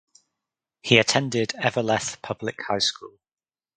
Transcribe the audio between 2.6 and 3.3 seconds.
High School.